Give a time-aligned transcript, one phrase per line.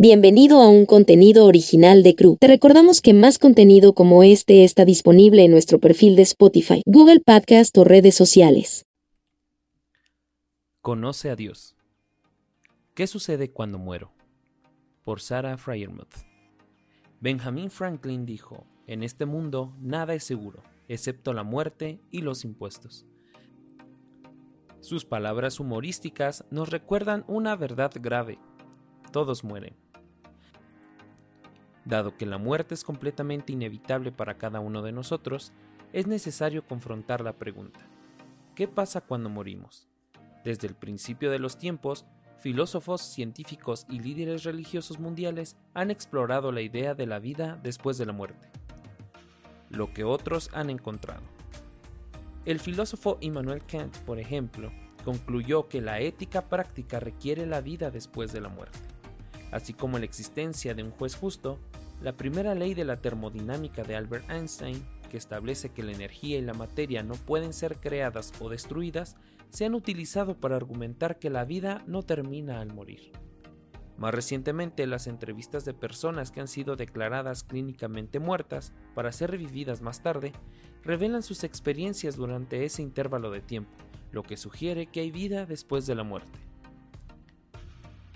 [0.00, 2.36] Bienvenido a un contenido original de Crew.
[2.38, 7.18] Te recordamos que más contenido como este está disponible en nuestro perfil de Spotify, Google
[7.18, 8.86] Podcast o redes sociales.
[10.82, 11.74] Conoce a Dios.
[12.94, 14.12] ¿Qué sucede cuando muero?
[15.02, 16.14] Por Sarah Fryermuth.
[17.18, 23.04] Benjamin Franklin dijo, en este mundo nada es seguro, excepto la muerte y los impuestos.
[24.78, 28.38] Sus palabras humorísticas nos recuerdan una verdad grave.
[29.10, 29.87] Todos mueren.
[31.88, 35.54] Dado que la muerte es completamente inevitable para cada uno de nosotros,
[35.94, 37.80] es necesario confrontar la pregunta,
[38.54, 39.88] ¿qué pasa cuando morimos?
[40.44, 42.04] Desde el principio de los tiempos,
[42.40, 48.04] filósofos, científicos y líderes religiosos mundiales han explorado la idea de la vida después de
[48.04, 48.50] la muerte,
[49.70, 51.22] lo que otros han encontrado.
[52.44, 54.70] El filósofo Immanuel Kant, por ejemplo,
[55.06, 58.78] concluyó que la ética práctica requiere la vida después de la muerte,
[59.50, 61.58] así como la existencia de un juez justo
[62.00, 66.42] la primera ley de la termodinámica de Albert Einstein, que establece que la energía y
[66.42, 69.16] la materia no pueden ser creadas o destruidas,
[69.50, 73.10] se han utilizado para argumentar que la vida no termina al morir.
[73.96, 79.82] Más recientemente, las entrevistas de personas que han sido declaradas clínicamente muertas para ser revividas
[79.82, 80.32] más tarde
[80.84, 83.72] revelan sus experiencias durante ese intervalo de tiempo,
[84.12, 86.47] lo que sugiere que hay vida después de la muerte.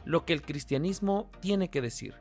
[0.04, 2.14] Lo que el cristianismo tiene que decir.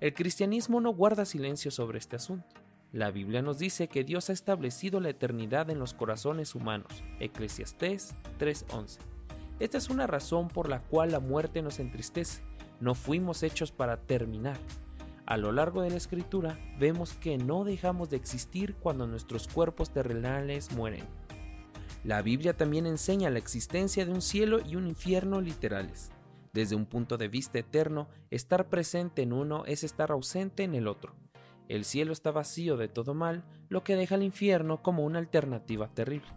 [0.00, 2.54] El cristianismo no guarda silencio sobre este asunto.
[2.92, 7.02] La Biblia nos dice que Dios ha establecido la eternidad en los corazones humanos.
[7.18, 9.00] Eclesiastés 3:11.
[9.58, 12.44] Esta es una razón por la cual la muerte nos entristece.
[12.80, 14.58] No fuimos hechos para terminar.
[15.26, 19.90] A lo largo de la escritura vemos que no dejamos de existir cuando nuestros cuerpos
[19.90, 21.04] terrenales mueren.
[22.04, 26.12] La Biblia también enseña la existencia de un cielo y un infierno literales.
[26.54, 30.86] Desde un punto de vista eterno, estar presente en uno es estar ausente en el
[30.86, 31.12] otro.
[31.68, 35.88] El cielo está vacío de todo mal, lo que deja al infierno como una alternativa
[35.88, 36.28] terrible.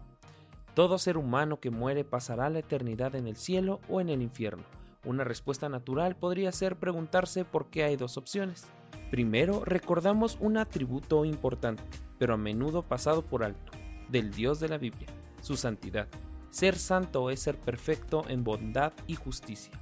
[0.74, 4.64] Todo ser humano que muere pasará la eternidad en el cielo o en el infierno.
[5.06, 8.66] Una respuesta natural podría ser preguntarse por qué hay dos opciones.
[9.12, 11.84] Primero, recordamos un atributo importante,
[12.18, 13.72] pero a menudo pasado por alto,
[14.10, 15.10] del Dios de la Biblia,
[15.42, 16.08] su santidad.
[16.50, 19.74] Ser santo es ser perfecto en bondad y justicia.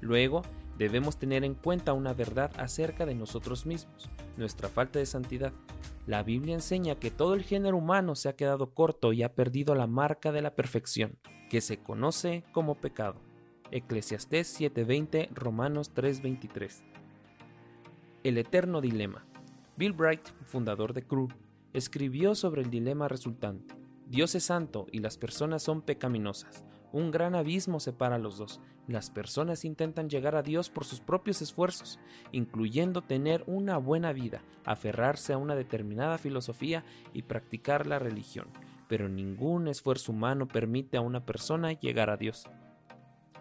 [0.00, 0.42] Luego,
[0.78, 5.52] debemos tener en cuenta una verdad acerca de nosotros mismos, nuestra falta de santidad.
[6.06, 9.74] La Biblia enseña que todo el género humano se ha quedado corto y ha perdido
[9.74, 11.18] la marca de la perfección,
[11.50, 13.16] que se conoce como pecado.
[13.70, 16.82] Eclesiastés 7:20, Romanos 3:23.
[18.24, 19.26] El eterno dilema.
[19.76, 21.28] Bill Bright, fundador de Crew,
[21.72, 23.74] escribió sobre el dilema resultante.
[24.06, 26.64] Dios es santo y las personas son pecaminosas.
[26.92, 28.60] Un gran abismo separa los dos.
[28.86, 31.98] Las personas intentan llegar a Dios por sus propios esfuerzos,
[32.32, 38.48] incluyendo tener una buena vida, aferrarse a una determinada filosofía y practicar la religión,
[38.88, 42.48] pero ningún esfuerzo humano permite a una persona llegar a Dios.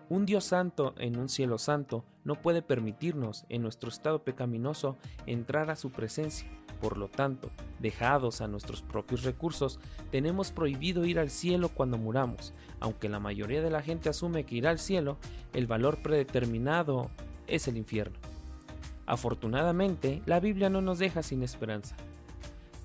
[0.10, 4.96] Un Dios santo en un cielo santo no puede permitirnos, en nuestro estado pecaminoso,
[5.26, 6.48] entrar a su presencia,
[6.80, 9.80] por lo tanto, dejados a nuestros propios recursos,
[10.12, 12.54] tenemos prohibido ir al cielo cuando muramos.
[12.80, 15.18] Aunque la mayoría de la gente asume que irá al cielo,
[15.54, 17.10] el valor predeterminado
[17.48, 18.18] es el infierno.
[19.06, 21.96] Afortunadamente, la Biblia no nos deja sin esperanza.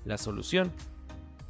[0.05, 0.71] La solución.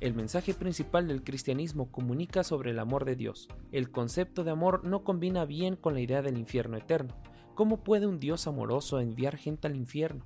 [0.03, 3.47] El mensaje principal del cristianismo comunica sobre el amor de Dios.
[3.71, 7.15] El concepto de amor no combina bien con la idea del infierno eterno.
[7.55, 10.25] ¿Cómo puede un Dios amoroso enviar gente al infierno?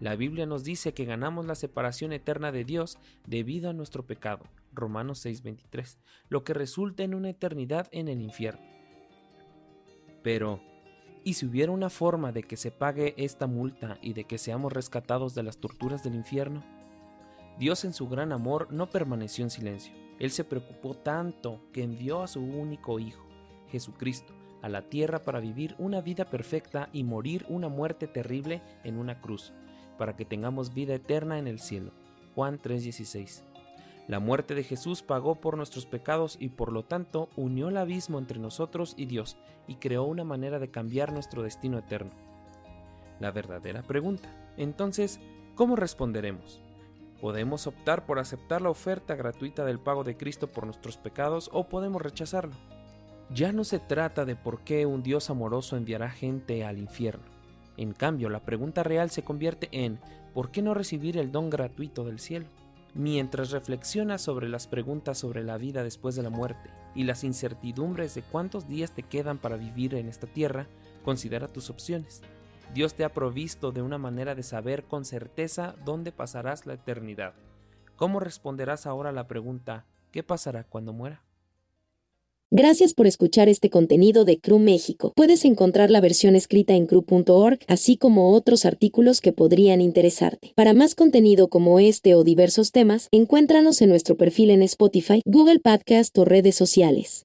[0.00, 4.46] La Biblia nos dice que ganamos la separación eterna de Dios debido a nuestro pecado,
[4.72, 8.66] Romanos 6:23, lo que resulta en una eternidad en el infierno.
[10.24, 10.60] Pero,
[11.22, 14.72] ¿y si hubiera una forma de que se pague esta multa y de que seamos
[14.72, 16.77] rescatados de las torturas del infierno?
[17.58, 19.92] Dios en su gran amor no permaneció en silencio.
[20.20, 23.26] Él se preocupó tanto que envió a su único Hijo,
[23.70, 24.32] Jesucristo,
[24.62, 29.20] a la tierra para vivir una vida perfecta y morir una muerte terrible en una
[29.20, 29.52] cruz
[29.98, 31.92] para que tengamos vida eterna en el cielo.
[32.34, 33.42] Juan 3:16.
[34.06, 38.18] La muerte de Jesús pagó por nuestros pecados y por lo tanto unió el abismo
[38.18, 39.36] entre nosotros y Dios
[39.66, 42.12] y creó una manera de cambiar nuestro destino eterno.
[43.20, 44.32] La verdadera pregunta.
[44.56, 45.20] Entonces,
[45.56, 46.62] ¿cómo responderemos?
[47.20, 51.68] Podemos optar por aceptar la oferta gratuita del pago de Cristo por nuestros pecados o
[51.68, 52.54] podemos rechazarlo.
[53.30, 57.38] Ya no se trata de por qué un Dios amoroso enviará gente al infierno
[57.78, 60.00] en cambio, la pregunta real se convierte en
[60.34, 62.46] ¿por qué no recibir el don gratuito del cielo?
[62.92, 68.16] Mientras reflexionas sobre las preguntas sobre la vida después de la muerte y las incertidumbres
[68.16, 70.66] de cuántos días te quedan para vivir en esta tierra,
[71.04, 72.22] considera tus opciones.
[72.74, 77.34] Dios te ha provisto de una manera de saber con certeza dónde pasarás la eternidad.
[77.96, 81.22] ¿Cómo responderás ahora a la pregunta, ¿qué pasará cuando muera?
[82.50, 85.12] Gracias por escuchar este contenido de CRU México.
[85.14, 90.52] Puedes encontrar la versión escrita en cru.org, así como otros artículos que podrían interesarte.
[90.54, 95.58] Para más contenido como este o diversos temas, encuéntranos en nuestro perfil en Spotify, Google
[95.58, 97.16] Podcast o redes sociales.